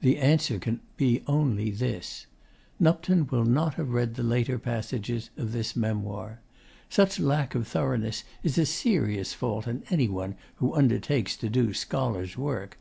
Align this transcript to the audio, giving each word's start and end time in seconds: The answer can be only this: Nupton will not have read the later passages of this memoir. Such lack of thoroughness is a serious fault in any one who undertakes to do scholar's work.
The 0.00 0.18
answer 0.18 0.58
can 0.58 0.80
be 0.96 1.22
only 1.28 1.70
this: 1.70 2.26
Nupton 2.80 3.30
will 3.30 3.44
not 3.44 3.74
have 3.74 3.90
read 3.90 4.16
the 4.16 4.24
later 4.24 4.58
passages 4.58 5.30
of 5.36 5.52
this 5.52 5.76
memoir. 5.76 6.40
Such 6.88 7.20
lack 7.20 7.54
of 7.54 7.68
thoroughness 7.68 8.24
is 8.42 8.58
a 8.58 8.66
serious 8.66 9.32
fault 9.32 9.68
in 9.68 9.84
any 9.88 10.08
one 10.08 10.34
who 10.56 10.74
undertakes 10.74 11.36
to 11.36 11.48
do 11.48 11.72
scholar's 11.72 12.36
work. 12.36 12.78